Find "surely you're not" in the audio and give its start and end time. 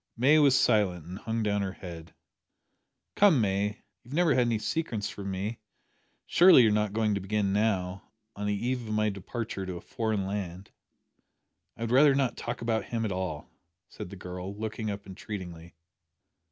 6.25-6.91